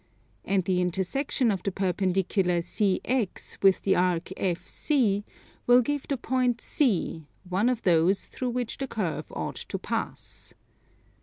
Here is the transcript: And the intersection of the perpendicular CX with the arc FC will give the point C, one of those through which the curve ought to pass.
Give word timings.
And 0.43 0.63
the 0.63 0.81
intersection 0.81 1.51
of 1.51 1.61
the 1.61 1.71
perpendicular 1.71 2.61
CX 2.61 3.61
with 3.61 3.83
the 3.83 3.95
arc 3.95 4.29
FC 4.35 5.23
will 5.67 5.83
give 5.83 6.07
the 6.07 6.17
point 6.17 6.59
C, 6.59 7.27
one 7.47 7.69
of 7.69 7.83
those 7.83 8.25
through 8.25 8.49
which 8.49 8.79
the 8.79 8.87
curve 8.87 9.31
ought 9.35 9.57
to 9.57 9.77
pass. 9.77 10.55